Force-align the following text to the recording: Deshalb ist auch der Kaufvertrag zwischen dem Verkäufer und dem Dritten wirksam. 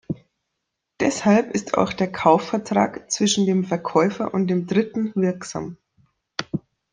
Deshalb 0.99 1.51
ist 1.53 1.77
auch 1.77 1.93
der 1.93 2.11
Kaufvertrag 2.11 3.11
zwischen 3.11 3.45
dem 3.45 3.63
Verkäufer 3.63 4.33
und 4.33 4.47
dem 4.47 4.65
Dritten 4.65 5.13
wirksam. 5.13 5.77